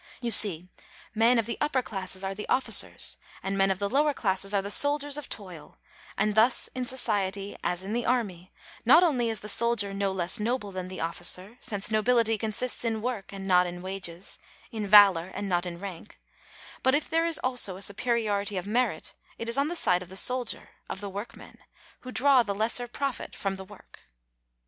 [0.19, 0.67] You see,
[1.13, 4.51] men of the upper classes are the of ficers, and men of the lower classes
[4.51, 5.77] are the soldiers of toil;
[6.17, 8.51] and thus in society as in the army,
[8.83, 13.03] not only is the soldier no less noble than the officer, since nobility consists in
[13.03, 14.39] work and not in wages,
[14.71, 16.19] in valor and not in rank;
[16.81, 20.09] but if there is also a superiority of merit, it is on the side of
[20.09, 21.59] the soldier, of the workmen,
[21.99, 23.99] who draw the lesser profit from the work.